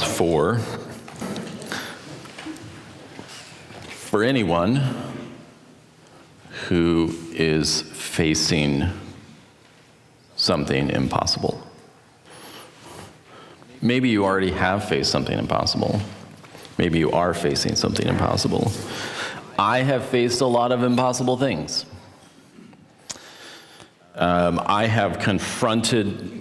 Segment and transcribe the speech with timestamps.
[0.00, 0.58] morning is for
[3.88, 4.80] for anyone
[6.68, 8.88] who is facing
[10.36, 11.62] something impossible.
[13.82, 16.00] Maybe you already have faced something impossible.
[16.76, 18.72] Maybe you are facing something impossible.
[19.58, 21.84] I have faced a lot of impossible things.
[24.14, 26.39] Um, I have confronted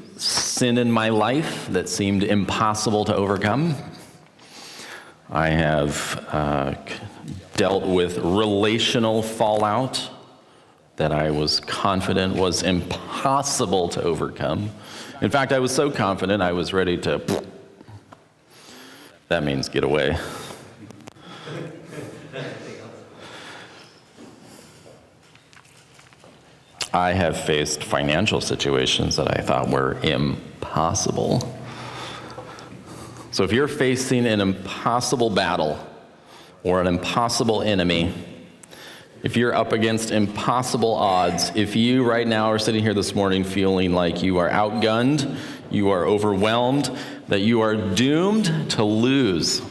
[0.60, 3.74] sin in my life that seemed impossible to overcome.
[5.30, 6.76] I have uh,
[7.56, 10.10] dealt with relational fallout
[10.98, 14.70] that I was confident was impossible to overcome.
[15.22, 17.22] In fact, I was so confident I was ready to.
[19.30, 20.18] That means get away.
[26.92, 31.56] I have faced financial situations that I thought were impossible.
[33.32, 35.80] So if you're facing an impossible battle
[36.64, 38.14] or an impossible enemy,
[39.22, 43.44] if you're up against impossible odds, if you right now are sitting here this morning
[43.44, 45.38] feeling like you are outgunned,
[45.70, 46.90] you are overwhelmed,
[47.28, 49.62] that you are doomed to lose,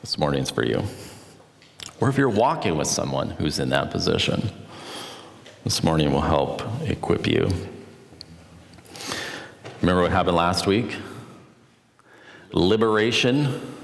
[0.00, 0.82] this morning's for you
[2.00, 4.50] or if you're walking with someone who's in that position.
[5.64, 7.50] This morning will help equip you.
[9.82, 10.96] Remember what happened last week?
[12.52, 13.76] Liberation.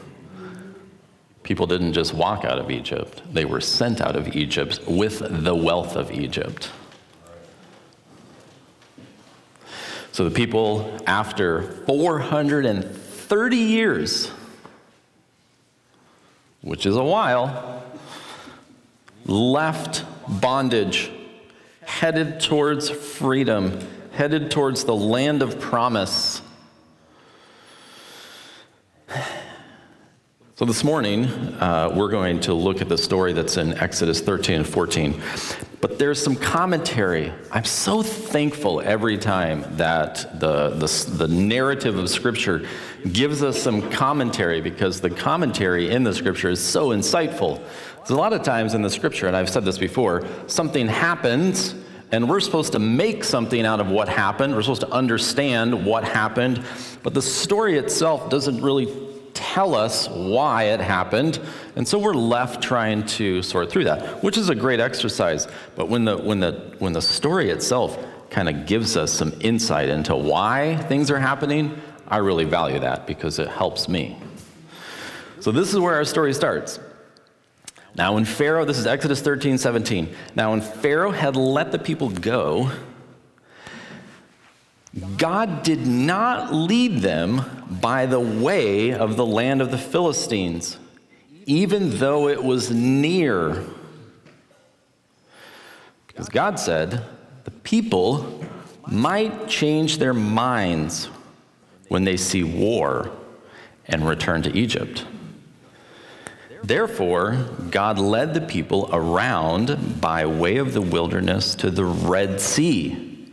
[1.42, 5.54] People didn't just walk out of Egypt, they were sent out of Egypt with the
[5.54, 6.70] wealth of Egypt.
[10.10, 14.30] So the people, after 430 years,
[16.62, 17.85] which is a while,
[19.26, 20.04] left
[20.40, 21.10] bondage,
[21.84, 23.80] headed towards freedom,
[24.12, 26.40] headed towards the land of promise.
[30.54, 34.56] So, this morning, uh, we're going to look at the story that's in Exodus 13
[34.56, 35.20] and 14.
[35.82, 37.30] But there's some commentary.
[37.52, 42.66] I'm so thankful every time that the, the, the narrative of Scripture
[43.12, 47.62] gives us some commentary because the commentary in the Scripture is so insightful.
[48.06, 51.74] There's a lot of times in the scripture, and I've said this before, something happens
[52.12, 54.54] and we're supposed to make something out of what happened.
[54.54, 56.64] We're supposed to understand what happened,
[57.02, 58.86] but the story itself doesn't really
[59.34, 61.40] tell us why it happened,
[61.74, 65.48] and so we're left trying to sort through that, which is a great exercise.
[65.74, 67.98] But when the when the when the story itself
[68.30, 73.06] kind of gives us some insight into why things are happening, I really value that
[73.06, 74.16] because it helps me.
[75.40, 76.78] So this is where our story starts.
[77.96, 80.14] Now, when Pharaoh, this is Exodus 13, 17.
[80.34, 82.70] Now, when Pharaoh had let the people go,
[85.16, 87.42] God did not lead them
[87.80, 90.78] by the way of the land of the Philistines,
[91.46, 93.64] even though it was near.
[96.06, 97.02] Because God said
[97.44, 98.44] the people
[98.86, 101.06] might change their minds
[101.88, 103.10] when they see war
[103.86, 105.04] and return to Egypt.
[106.66, 113.30] Therefore, God led the people around by way of the wilderness to the Red Sea.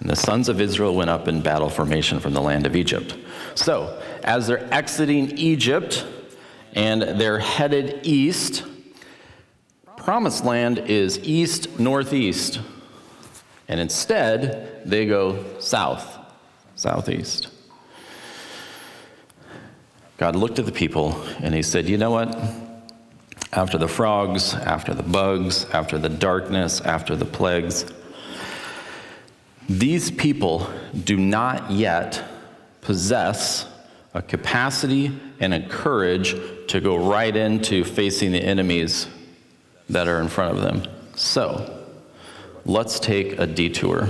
[0.00, 3.14] And the sons of Israel went up in battle formation from the land of Egypt.
[3.54, 6.06] So, as they're exiting Egypt
[6.72, 8.64] and they're headed east,
[9.98, 12.58] promised land is east northeast.
[13.68, 16.18] And instead, they go south,
[16.74, 17.48] southeast.
[20.16, 22.61] God looked at the people and he said, You know what?
[23.52, 27.84] After the frogs, after the bugs, after the darkness, after the plagues,
[29.68, 30.70] these people
[31.04, 32.22] do not yet
[32.80, 33.66] possess
[34.14, 36.36] a capacity and a courage
[36.68, 39.06] to go right into facing the enemies
[39.88, 40.82] that are in front of them.
[41.14, 41.86] So,
[42.64, 44.08] let's take a detour.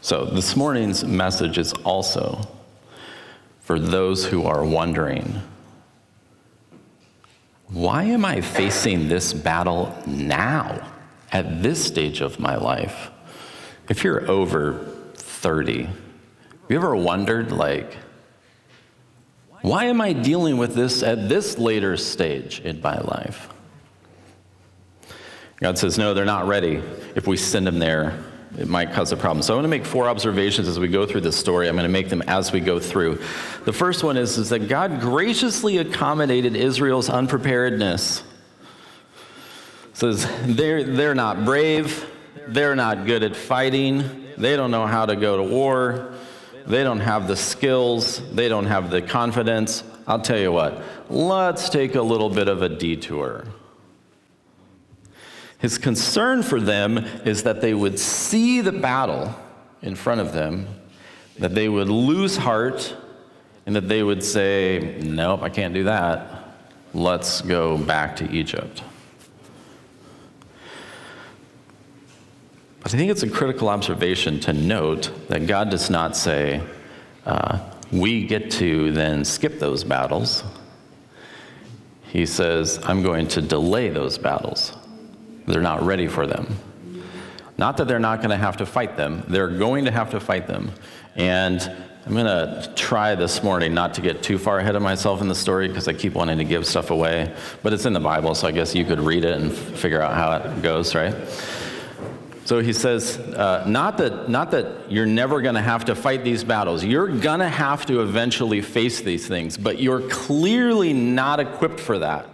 [0.00, 2.46] So, this morning's message is also
[3.62, 5.40] for those who are wondering
[7.68, 10.92] why am I facing this battle now,
[11.32, 13.10] at this stage of my life?
[13.88, 14.74] If you're over
[15.14, 15.94] 30, have
[16.68, 17.96] you ever wondered, like,
[19.62, 23.48] why am I dealing with this at this later stage in my life?
[25.56, 26.82] God says, no, they're not ready.
[27.14, 28.22] If we send them there,
[28.58, 29.42] it might cause a problem.
[29.42, 31.68] So I want to make four observations as we go through this story.
[31.68, 33.22] I'm going to make them as we go through.
[33.64, 38.22] The first one is, is that God graciously accommodated Israel's unpreparedness.
[39.94, 42.06] says they're, they're not brave,
[42.48, 46.12] they're not good at fighting, they don't know how to go to war,
[46.66, 49.82] they don't have the skills, they don't have the confidence.
[50.06, 53.46] I'll tell you what, let's take a little bit of a detour.
[55.62, 59.32] His concern for them is that they would see the battle
[59.80, 60.66] in front of them,
[61.38, 62.96] that they would lose heart,
[63.64, 66.56] and that they would say, Nope, I can't do that.
[66.92, 68.82] Let's go back to Egypt.
[72.80, 76.60] But I think it's a critical observation to note that God does not say,
[77.24, 77.60] uh,
[77.92, 80.42] we get to then skip those battles.
[82.02, 84.72] He says, I'm going to delay those battles.
[85.46, 86.56] They're not ready for them.
[87.58, 90.20] Not that they're not going to have to fight them, they're going to have to
[90.20, 90.72] fight them.
[91.14, 91.60] And
[92.04, 95.28] I'm going to try this morning not to get too far ahead of myself in
[95.28, 97.32] the story because I keep wanting to give stuff away.
[97.62, 100.14] But it's in the Bible, so I guess you could read it and figure out
[100.14, 101.14] how it goes, right?
[102.44, 106.24] So he says, uh, not, that, not that you're never going to have to fight
[106.24, 106.82] these battles.
[106.82, 112.00] You're going to have to eventually face these things, but you're clearly not equipped for
[112.00, 112.28] that.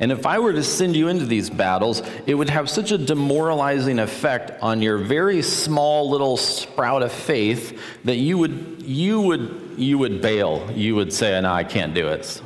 [0.00, 2.98] And if I were to send you into these battles, it would have such a
[2.98, 9.74] demoralizing effect on your very small little sprout of faith that you would, you would,
[9.76, 10.68] you would bail.
[10.72, 12.42] You would say, no, I can't do it.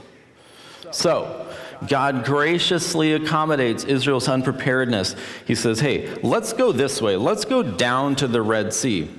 [0.91, 1.47] So,
[1.89, 5.15] God graciously accommodates Israel's unpreparedness.
[5.47, 7.17] He says, hey, let's go this way.
[7.17, 9.11] Let's go down to the Red Sea.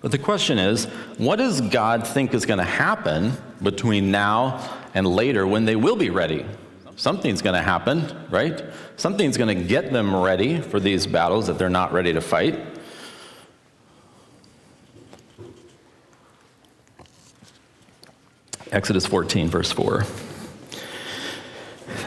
[0.00, 0.84] But the question is,
[1.16, 4.60] what does God think is going to happen between now
[4.94, 6.44] and later when they will be ready?
[6.98, 8.60] Something's going to happen, right?
[8.96, 12.58] Something's going to get them ready for these battles that they're not ready to fight.
[18.72, 20.02] Exodus 14, verse 4.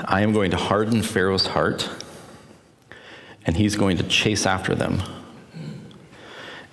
[0.03, 1.89] I am going to harden Pharaoh's heart,
[3.45, 5.01] and he's going to chase after them.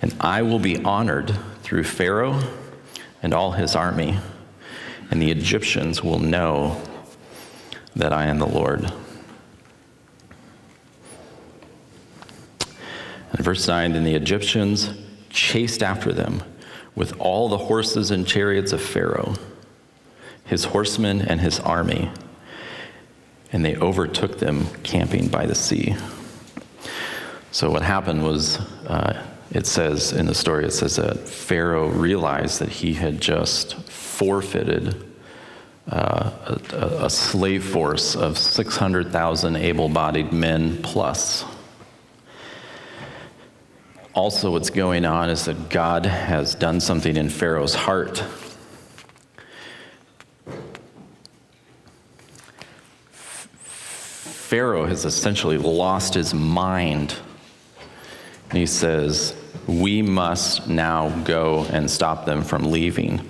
[0.01, 1.33] And I will be honored
[1.63, 2.41] through Pharaoh
[3.23, 4.19] and all his army,
[5.09, 6.81] and the Egyptians will know
[7.95, 8.91] that I am the Lord.
[13.31, 14.91] And verse 9 Then the Egyptians
[15.29, 16.43] chased after them
[16.95, 19.35] with all the horses and chariots of Pharaoh,
[20.45, 22.09] his horsemen, and his army
[23.51, 25.95] and they overtook them camping by the sea.
[27.51, 32.59] So, what happened was, uh, it says in the story, it says that Pharaoh realized
[32.59, 35.03] that he had just forfeited
[35.89, 36.31] uh,
[36.71, 41.45] a, slave force of 600,000 able bodied men plus.
[44.13, 48.23] Also, what's going on is that God has done something in Pharaoh's heart
[54.49, 57.13] Pharaoh has essentially lost his mind.
[58.51, 59.35] He says,
[59.67, 63.21] We must now go and stop them from leaving.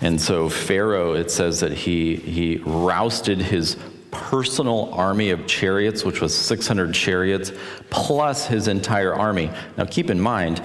[0.00, 3.76] And so, Pharaoh, it says that he, he rousted his
[4.10, 7.52] personal army of chariots, which was 600 chariots,
[7.90, 9.50] plus his entire army.
[9.76, 10.62] Now, keep in mind,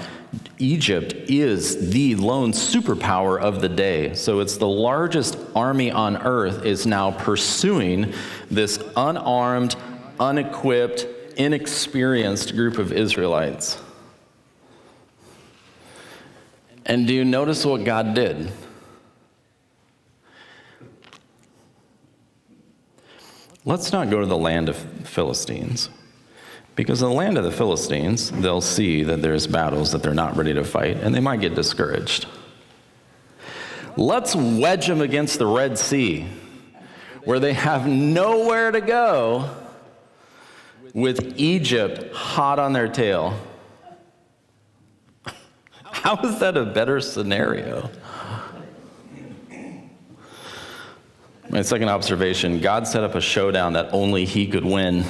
[0.57, 4.13] Egypt is the lone superpower of the day.
[4.15, 8.13] So it's the largest army on earth is now pursuing
[8.49, 9.75] this unarmed,
[10.19, 11.05] unequipped,
[11.37, 13.79] inexperienced group of Israelites.
[16.87, 18.49] And do you notice what God did?
[23.65, 25.89] Let's not go to the land of Philistines.
[26.77, 30.37] Because in the land of the Philistines, they'll see that there's battles that they're not
[30.37, 32.27] ready to fight, and they might get discouraged.
[33.97, 36.25] Let's wedge them against the Red Sea,
[37.25, 39.53] where they have nowhere to go
[40.93, 43.37] with Egypt hot on their tail.
[46.03, 47.89] How is that a better scenario?
[51.49, 55.03] My second observation God set up a showdown that only He could win.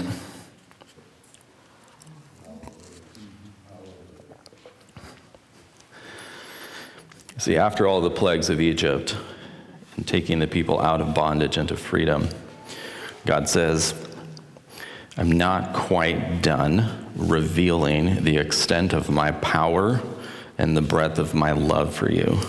[7.37, 9.15] See, after all the plagues of Egypt
[9.97, 12.29] and taking the people out of bondage into freedom,
[13.25, 13.93] God says,
[15.17, 20.01] I'm not quite done revealing the extent of my power
[20.57, 22.39] and the breadth of my love for you.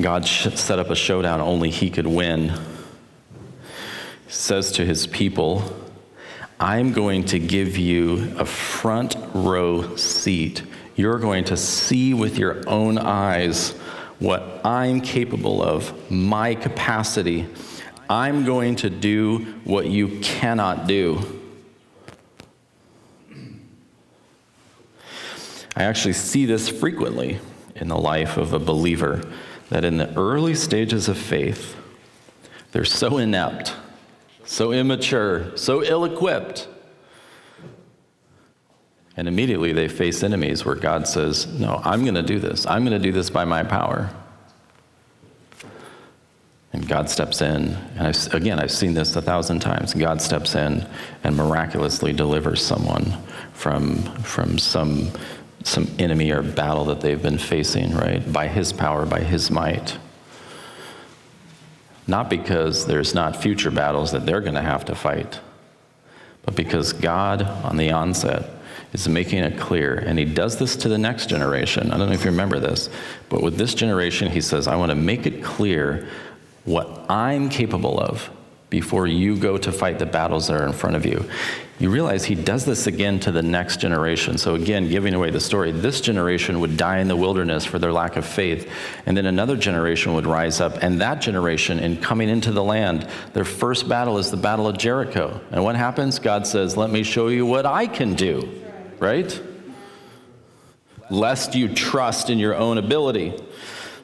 [0.00, 2.48] God set up a showdown only he could win.
[2.48, 2.56] He
[4.28, 5.62] says to his people,
[6.58, 10.62] I'm going to give you a front row seat.
[10.96, 13.70] You're going to see with your own eyes
[14.18, 17.48] what I'm capable of, my capacity.
[18.08, 21.39] I'm going to do what you cannot do.
[25.76, 27.38] I actually see this frequently
[27.76, 29.22] in the life of a believer
[29.70, 31.76] that in the early stages of faith,
[32.72, 33.74] they're so inept,
[34.44, 36.68] so immature, so ill equipped.
[39.16, 42.66] And immediately they face enemies where God says, No, I'm going to do this.
[42.66, 44.10] I'm going to do this by my power.
[46.72, 47.74] And God steps in.
[47.96, 49.92] And I've, again, I've seen this a thousand times.
[49.92, 50.86] God steps in
[51.24, 53.16] and miraculously delivers someone
[53.52, 55.10] from, from some,
[55.64, 58.32] some enemy or battle that they've been facing, right?
[58.32, 59.98] By his power, by his might.
[62.06, 65.40] Not because there's not future battles that they're going to have to fight,
[66.44, 68.50] but because God, on the onset,
[68.92, 71.92] is making it clear, and he does this to the next generation.
[71.92, 72.88] I don't know if you remember this,
[73.28, 76.08] but with this generation, he says, I want to make it clear
[76.64, 78.30] what I'm capable of
[78.70, 81.28] before you go to fight the battles that are in front of you.
[81.80, 84.38] You realize he does this again to the next generation.
[84.38, 87.92] So, again, giving away the story, this generation would die in the wilderness for their
[87.92, 88.70] lack of faith.
[89.06, 90.82] And then another generation would rise up.
[90.82, 94.76] And that generation, in coming into the land, their first battle is the Battle of
[94.78, 95.40] Jericho.
[95.50, 96.18] And what happens?
[96.18, 98.62] God says, Let me show you what I can do,
[98.98, 99.42] right?
[101.08, 103.34] Lest you trust in your own ability.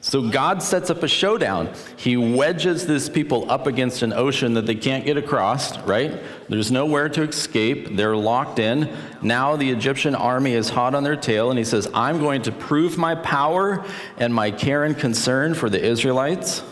[0.07, 1.69] So God sets up a showdown.
[1.97, 6.23] He wedges this people up against an ocean that they can't get across, right?
[6.47, 7.97] There's nowhere to escape.
[7.97, 8.95] They're locked in.
[9.21, 12.53] Now the Egyptian army is hot on their tail, and he says, I'm going to
[12.53, 13.83] prove my power
[14.17, 16.63] and my care and concern for the Israelites.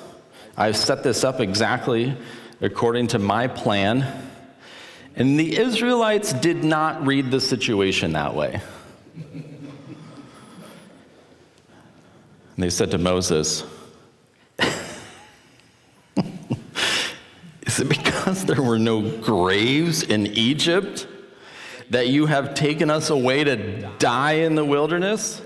[0.56, 2.15] I've set this up exactly
[2.62, 4.30] according to my plan.
[5.18, 8.62] And the Israelites did not read the situation that way.
[12.56, 13.64] And they said to Moses,
[17.66, 21.08] Is it because there were no graves in Egypt
[21.90, 25.42] that you have taken us away to die in the wilderness?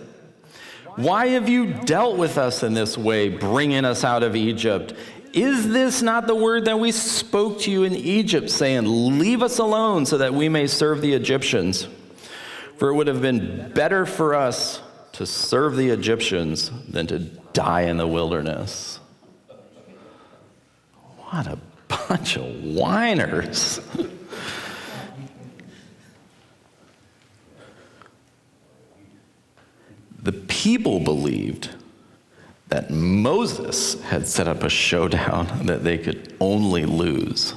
[0.96, 4.94] Why have you dealt with us in this way, bringing us out of Egypt?
[5.34, 9.60] Is this not the word that we spoke to you in Egypt, saying, Leave us
[9.60, 11.88] alone so that we may serve the Egyptians?
[12.78, 14.82] For it would have been better for us
[15.20, 19.02] to serve the Egyptians than to die in the wilderness.
[21.18, 21.58] What a
[21.90, 23.82] bunch of whiners.
[30.22, 31.72] the people believed
[32.70, 37.56] that Moses had set up a showdown that they could only lose.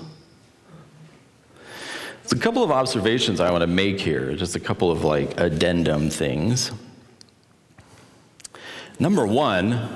[2.23, 5.38] There's a couple of observations I want to make here, just a couple of like
[5.38, 6.73] addendum things.
[9.02, 9.88] Number one,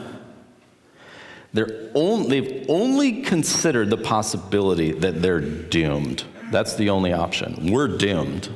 [1.53, 6.25] they're only, they've only considered the possibility that they're doomed.
[6.51, 7.71] That's the only option.
[7.71, 8.49] We're doomed.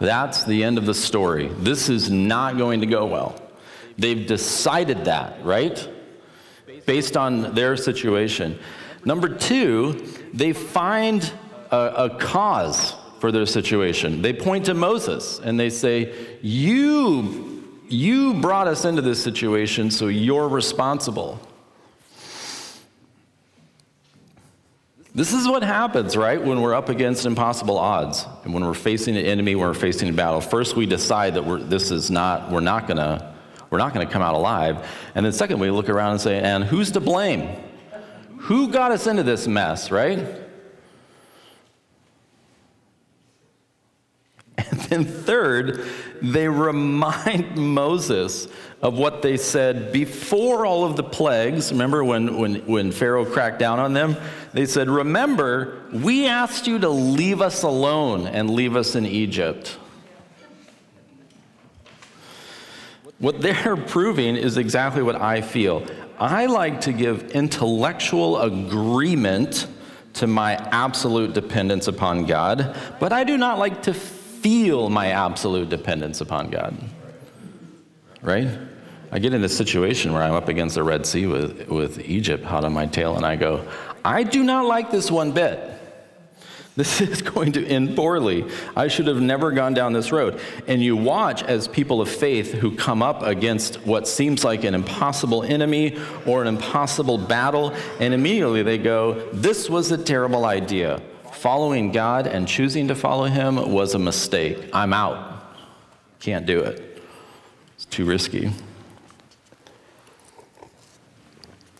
[0.00, 1.48] That's the end of the story.
[1.48, 3.42] This is not going to go well.
[3.98, 5.88] They've decided that, right?
[6.86, 8.56] Based on their situation.
[9.04, 11.28] Number two, they find
[11.72, 14.22] a, a cause for their situation.
[14.22, 17.49] They point to Moses and they say, You
[17.92, 21.40] you brought us into this situation, so you're responsible.
[25.12, 29.16] This is what happens, right, when we're up against impossible odds and when we're facing
[29.16, 30.40] an enemy, when we're facing a battle.
[30.40, 33.34] First, we decide that we're, this is not, we're not gonna,
[33.70, 34.88] we're not gonna come out alive.
[35.16, 37.56] And then second, we look around and say, and who's to blame?
[38.38, 40.18] Who got us into this mess, right?
[44.70, 45.88] And then third,
[46.22, 48.48] they remind Moses
[48.82, 51.70] of what they said before all of the plagues.
[51.70, 54.16] Remember when, when, when Pharaoh cracked down on them?
[54.52, 59.76] They said, Remember, we asked you to leave us alone and leave us in Egypt.
[63.18, 65.86] What they're proving is exactly what I feel.
[66.18, 69.66] I like to give intellectual agreement
[70.14, 73.94] to my absolute dependence upon God, but I do not like to
[74.40, 76.76] feel my absolute dependence upon God.
[78.22, 78.48] Right?
[79.12, 82.44] I get in a situation where I'm up against the Red Sea with, with Egypt
[82.44, 83.66] hot on my tail, and I go,
[84.04, 85.58] I do not like this one bit.
[86.76, 88.46] This is going to end poorly.
[88.76, 90.40] I should have never gone down this road.
[90.66, 94.74] And you watch as people of faith who come up against what seems like an
[94.74, 101.02] impossible enemy or an impossible battle, and immediately they go, This was a terrible idea
[101.40, 104.58] following God and choosing to follow Him was a mistake.
[104.74, 105.42] I'm out.
[106.18, 107.02] Can't do it.
[107.76, 108.52] It's too risky.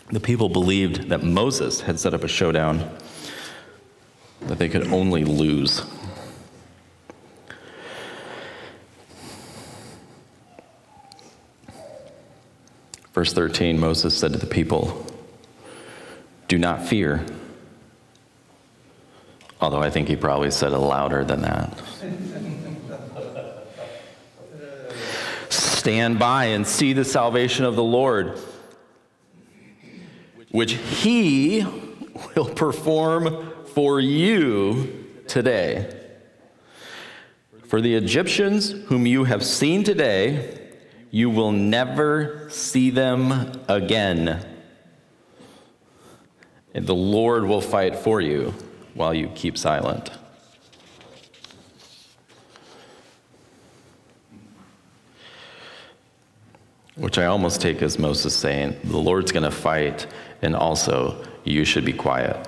[0.09, 2.91] The people believed that Moses had set up a showdown
[4.41, 5.85] that they could only lose.
[13.13, 15.05] Verse 13 Moses said to the people,
[16.49, 17.27] Do not fear.
[19.61, 21.79] Although I think he probably said it louder than that.
[25.51, 28.39] Stand by and see the salvation of the Lord,
[30.51, 31.67] which he
[32.35, 35.97] will perform for you today.
[37.67, 40.59] For the Egyptians whom you have seen today,
[41.11, 44.45] you will never see them again.
[46.75, 48.55] And the Lord will fight for you
[49.01, 50.11] while you keep silent.
[56.97, 60.07] Which I almost take as Moses saying, the Lord's going to fight,
[60.43, 62.47] and also you should be quiet.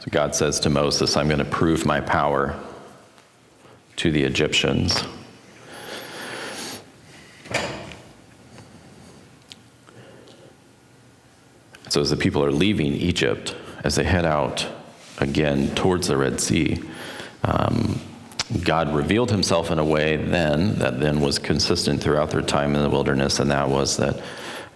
[0.00, 2.58] So God says to Moses, I'm going to prove my power
[3.94, 5.04] to the Egyptians.
[11.88, 13.54] So, as the people are leaving Egypt,
[13.84, 14.66] as they head out
[15.18, 16.80] again towards the Red Sea,
[17.44, 18.00] um,
[18.62, 22.82] God revealed himself in a way then that then was consistent throughout their time in
[22.82, 24.20] the wilderness, and that was that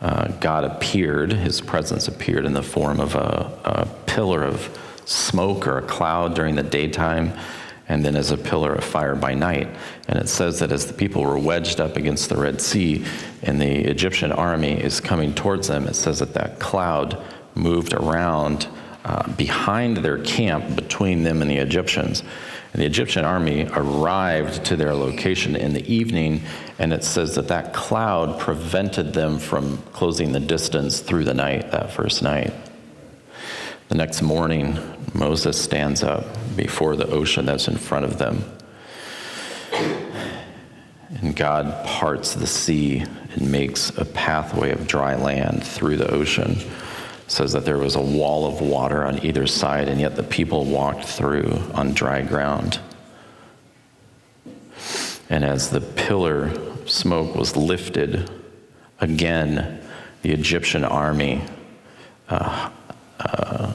[0.00, 5.66] uh, God appeared, his presence appeared in the form of a, a pillar of smoke
[5.66, 7.33] or a cloud during the daytime,
[7.88, 9.68] and then as a pillar of fire by night.
[10.09, 13.05] And it says that as the people were wedged up against the Red Sea
[13.42, 17.23] and the Egyptian army is coming towards them, it says that that cloud
[17.55, 18.68] moved around
[19.05, 22.23] uh, behind their camp between them and the Egyptians.
[22.73, 26.42] And the Egyptian army arrived to their location in the evening,
[26.79, 31.71] and it says that that cloud prevented them from closing the distance through the night,
[31.73, 32.55] that first night.
[33.88, 34.79] The next morning,
[35.14, 36.25] Moses stands up
[36.57, 38.44] before the ocean that's in front of them.
[41.20, 46.57] And God parts the sea and makes a pathway of dry land through the ocean.
[47.29, 50.64] says that there was a wall of water on either side, and yet the people
[50.64, 52.79] walked through on dry ground.
[55.31, 56.53] And as the pillar
[56.87, 58.31] smoke was lifted,
[59.01, 59.81] again,
[60.22, 61.42] the Egyptian army
[62.29, 62.70] uh,
[63.18, 63.72] uh,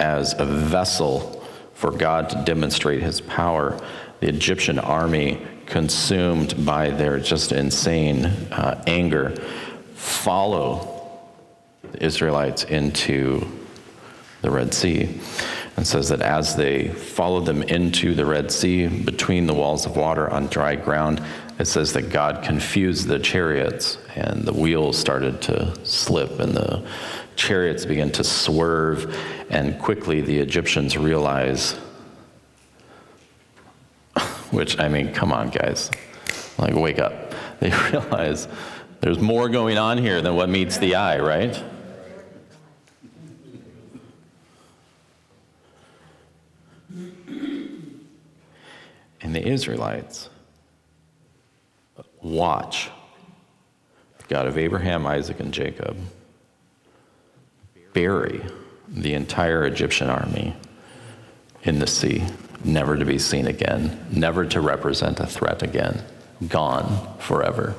[0.00, 3.80] as a vessel for God to demonstrate his power.
[4.20, 9.30] The Egyptian army, consumed by their just insane uh, anger,
[9.94, 11.08] follow
[11.92, 13.46] the Israelites into
[14.42, 15.20] the Red Sea.
[15.76, 19.96] And says that as they followed them into the Red Sea between the walls of
[19.96, 21.22] water on dry ground,
[21.58, 26.86] it says that God confused the chariots and the wheels started to slip and the
[27.36, 29.16] chariots begin to swerve,
[29.50, 31.72] and quickly the Egyptians realize,
[34.50, 35.90] which, I mean, come on, guys,
[36.58, 37.34] like, wake up.
[37.60, 38.48] They realize
[39.02, 41.62] there's more going on here than what meets the eye, right?
[49.20, 50.30] And the Israelites
[52.22, 52.90] watch
[54.18, 55.98] the God of Abraham, Isaac, and Jacob
[57.92, 58.44] bury
[58.88, 60.54] the entire Egyptian army
[61.62, 62.24] in the sea,
[62.64, 66.02] never to be seen again, never to represent a threat again,
[66.48, 67.74] gone forever.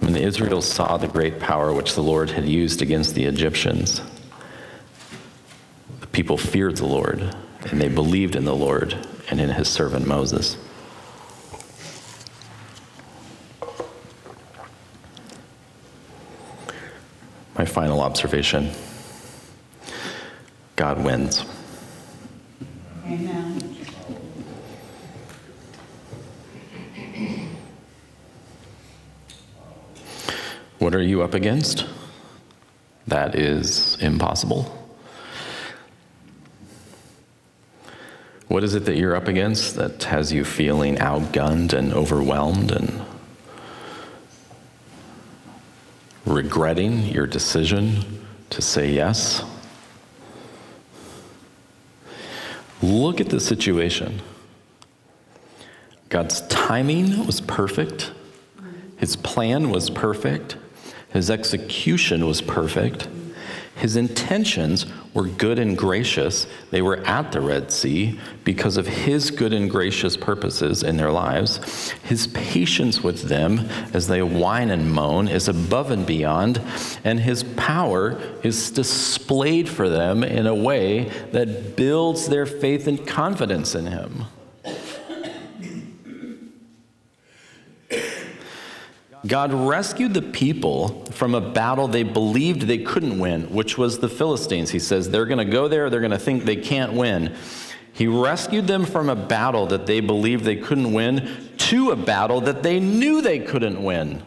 [0.00, 4.02] When the Israelites saw the great power which the Lord had used against the Egyptians,
[6.00, 7.34] the people feared the Lord,
[7.70, 8.94] and they believed in the Lord
[9.30, 10.56] and in his servant Moses.
[17.74, 18.70] Final observation
[20.76, 21.44] God wins.
[23.04, 23.76] Amen.
[30.78, 31.84] What are you up against?
[33.08, 34.62] That is impossible.
[38.46, 43.03] What is it that you're up against that has you feeling outgunned and overwhelmed and
[46.34, 48.04] regretting your decision
[48.50, 49.44] to say yes.
[52.82, 54.20] Look at the situation.
[56.08, 58.12] God's timing was perfect,
[58.96, 60.56] His plan was perfect,
[61.12, 63.08] His execution was perfect.
[63.76, 66.46] His intentions were good and gracious.
[66.70, 71.10] They were at the Red Sea because of his good and gracious purposes in their
[71.10, 71.90] lives.
[72.02, 73.60] His patience with them
[73.92, 76.60] as they whine and moan is above and beyond,
[77.04, 83.04] and his power is displayed for them in a way that builds their faith and
[83.06, 84.26] confidence in him.
[89.26, 94.08] God rescued the people from a battle they believed they couldn't win, which was the
[94.08, 94.70] Philistines.
[94.70, 97.34] He says they're going to go there, they're going to think they can't win.
[97.92, 102.40] He rescued them from a battle that they believed they couldn't win to a battle
[102.42, 104.22] that they knew they couldn't win.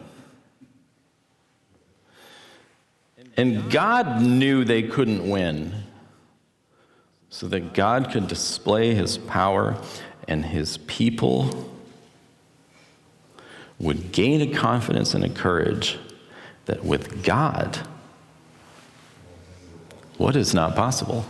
[3.36, 5.84] And God knew they couldn't win
[7.30, 9.78] so that God could display his power
[10.28, 11.70] and his people
[13.80, 15.98] would gain a confidence and a courage
[16.66, 17.80] that with God,
[20.18, 21.26] what is not possible?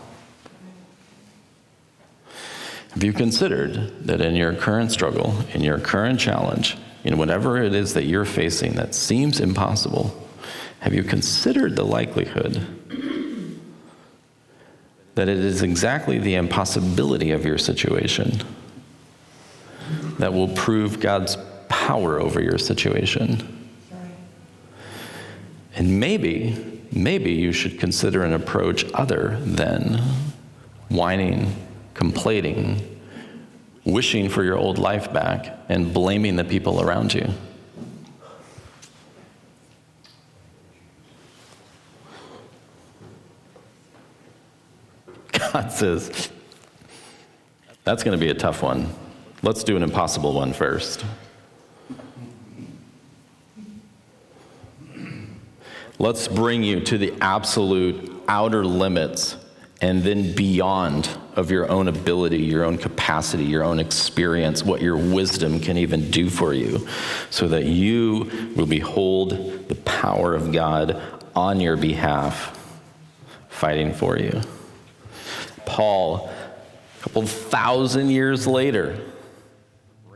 [2.92, 7.76] Have you considered that in your current struggle, in your current challenge, in whatever it
[7.76, 10.28] is that you're facing that seems impossible,
[10.80, 12.66] have you considered the likelihood
[15.16, 18.42] that it is exactly the impossibility of your situation
[20.20, 21.38] that will prove God's
[21.70, 23.54] power over your situation.
[25.76, 30.02] And maybe, maybe you should consider an approach other than
[30.90, 31.56] whining,
[31.94, 33.00] complaining,
[33.86, 37.30] wishing for your old life back, and blaming the people around you.
[45.54, 46.30] God says,
[47.84, 48.94] that's going to be a tough one.
[49.44, 51.06] Let's do an impossible one first.
[56.00, 59.36] Let's bring you to the absolute outer limits
[59.82, 64.98] and then beyond of your own ability, your own capacity, your own experience, what your
[64.98, 66.88] wisdom can even do for you,
[67.30, 71.02] so that you will behold the power of God
[71.36, 72.80] on your behalf,
[73.50, 74.42] fighting for you.
[75.66, 79.00] Paul, a couple thousand years later,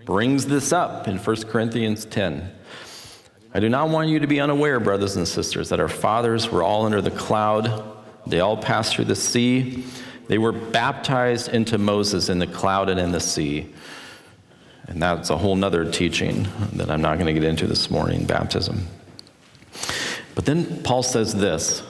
[0.06, 2.52] brings this up in 1 Corinthians 10.
[3.54, 6.64] I do not want you to be unaware, brothers and sisters, that our fathers were
[6.64, 7.98] all under the cloud.
[8.26, 9.84] They all passed through the sea.
[10.28, 13.74] They were baptized into Moses in the cloud and in the sea.
[14.88, 18.26] And that's a whole nother teaching that I'm not going to get into this morning
[18.26, 18.88] baptism.
[20.34, 21.84] But then Paul says this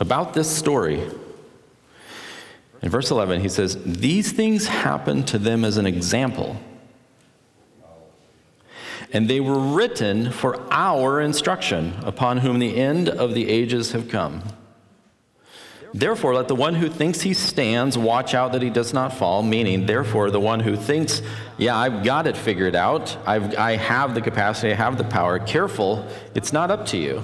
[0.00, 1.02] about this story.
[2.80, 6.58] In verse 11, he says, These things happened to them as an example
[9.12, 14.08] and they were written for our instruction, upon whom the end of the ages have
[14.08, 14.42] come.
[15.94, 19.42] Therefore, let the one who thinks he stands watch out that he does not fall,
[19.42, 21.20] meaning, therefore, the one who thinks,
[21.58, 25.38] yeah, I've got it figured out, I've, I have the capacity, I have the power,
[25.38, 27.22] careful, it's not up to you.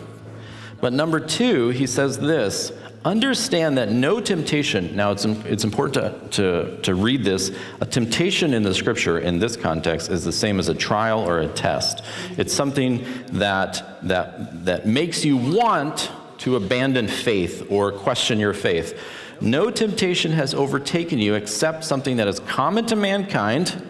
[0.83, 2.71] But number two, he says this
[3.05, 8.55] understand that no temptation, now it's, it's important to, to, to read this, a temptation
[8.55, 12.03] in the scripture in this context is the same as a trial or a test.
[12.37, 18.99] It's something that, that, that makes you want to abandon faith or question your faith.
[19.41, 23.87] No temptation has overtaken you except something that is common to mankind,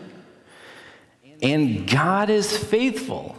[1.40, 3.36] and God is faithful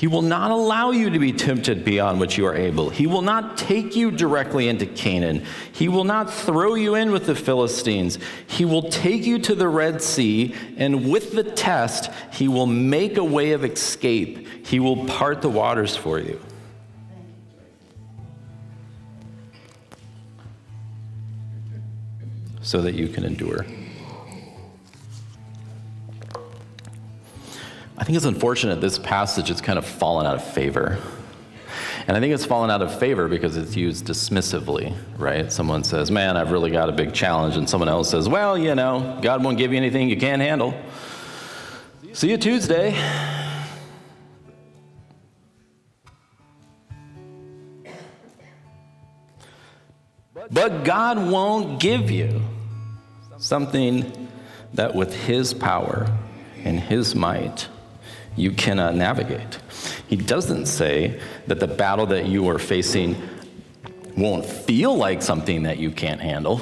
[0.00, 2.88] He will not allow you to be tempted beyond what you are able.
[2.88, 5.44] He will not take you directly into Canaan.
[5.72, 8.18] He will not throw you in with the Philistines.
[8.46, 13.18] He will take you to the Red Sea, and with the test, He will make
[13.18, 14.66] a way of escape.
[14.66, 16.40] He will part the waters for you.
[22.62, 23.66] So that you can endure.
[28.10, 30.98] Think it's unfortunate this passage has kind of fallen out of favor.
[32.08, 35.52] And I think it's fallen out of favor because it's used dismissively, right?
[35.52, 37.56] Someone says, Man, I've really got a big challenge.
[37.56, 40.74] And someone else says, Well, you know, God won't give you anything you can't handle.
[42.12, 43.00] See you Tuesday.
[50.50, 52.42] But God won't give you
[53.38, 54.28] something
[54.74, 56.12] that with His power
[56.64, 57.68] and His might
[58.40, 59.58] you cannot navigate.
[60.08, 63.16] He doesn't say that the battle that you are facing
[64.16, 66.60] won't feel like something that you can't handle.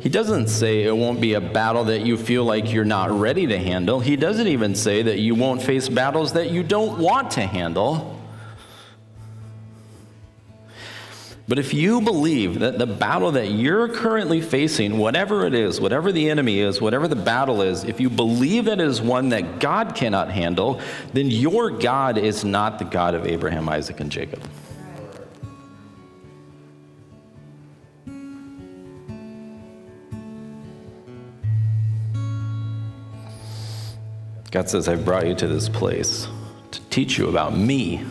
[0.00, 3.46] He doesn't say it won't be a battle that you feel like you're not ready
[3.46, 4.00] to handle.
[4.00, 8.09] He doesn't even say that you won't face battles that you don't want to handle.
[11.50, 16.12] But if you believe that the battle that you're currently facing, whatever it is, whatever
[16.12, 19.96] the enemy is, whatever the battle is, if you believe it is one that God
[19.96, 20.80] cannot handle,
[21.12, 24.40] then your God is not the God of Abraham, Isaac, and Jacob.
[34.52, 36.28] God says, I've brought you to this place
[36.70, 38.04] to teach you about me.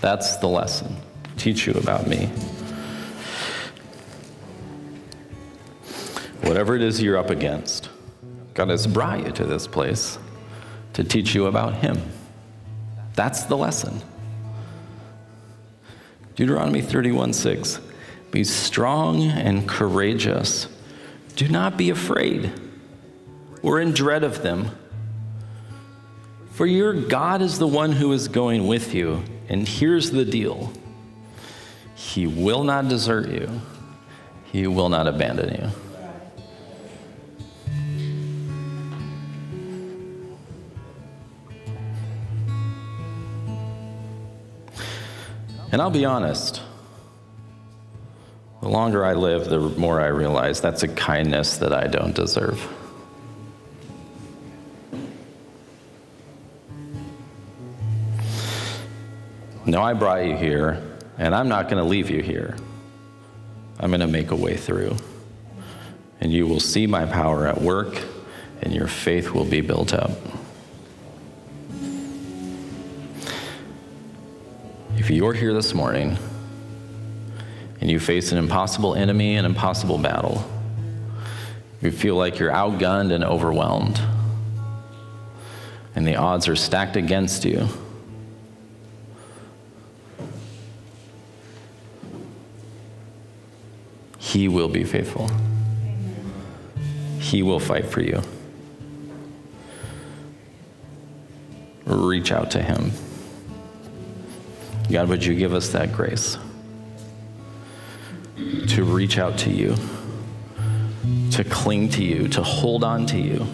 [0.00, 0.96] That's the lesson.
[1.36, 2.26] Teach you about me.
[6.42, 7.90] Whatever it is you're up against,
[8.54, 10.18] God has brought you to this place
[10.92, 12.00] to teach you about Him.
[13.14, 14.00] That's the lesson.
[16.36, 17.80] Deuteronomy 31 6.
[18.30, 20.68] Be strong and courageous.
[21.34, 22.52] Do not be afraid
[23.62, 24.70] or in dread of them.
[26.52, 29.22] For your God is the one who is going with you.
[29.48, 30.72] And here's the deal
[31.96, 33.60] He will not desert you,
[34.44, 35.70] He will not abandon you.
[45.72, 46.62] And I'll be honest,
[48.62, 52.66] the longer I live, the more I realize that's a kindness that I don't deserve.
[59.66, 62.56] No, I brought you here, and I'm not going to leave you here.
[63.78, 64.96] I'm going to make a way through.
[66.20, 68.02] And you will see my power at work,
[68.62, 70.10] and your faith will be built up.
[74.96, 76.18] If you're here this morning
[77.80, 80.44] and you face an impossible enemy, an impossible battle,
[81.80, 84.00] you feel like you're outgunned and overwhelmed,
[85.94, 87.68] and the odds are stacked against you
[94.36, 95.30] He will be faithful.
[97.18, 98.20] He will fight for you.
[101.86, 102.92] Reach out to Him.
[104.92, 106.36] God, would you give us that grace
[108.36, 109.74] to reach out to you,
[111.30, 113.46] to cling to you, to hold on to you?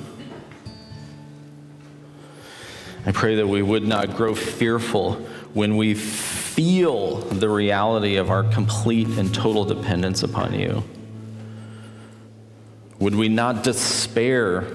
[3.07, 5.13] I pray that we would not grow fearful
[5.55, 5.95] when we
[6.55, 10.85] feel the reality of our complete and total dependence upon you?
[12.99, 14.67] Would we not despair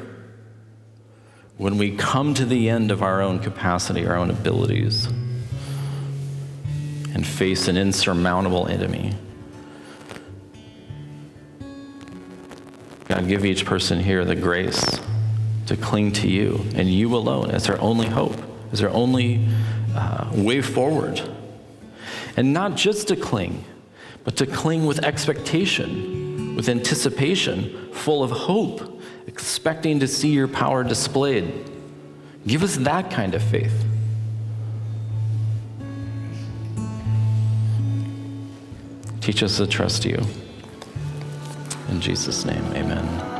[1.57, 5.05] when we come to the end of our own capacity, our own abilities,
[7.13, 9.13] and face an insurmountable enemy?
[13.05, 14.99] God, give each person here the grace
[15.67, 18.35] to cling to you and you alone as our only hope,
[18.71, 19.47] as our only
[19.95, 21.21] uh, way forward.
[22.37, 23.65] And not just to cling,
[24.23, 30.83] but to cling with expectation, with anticipation, full of hope, expecting to see your power
[30.83, 31.69] displayed.
[32.45, 33.83] Give us that kind of faith.
[39.19, 40.21] Teach us to trust you.
[41.89, 43.37] In Jesus' name, amen.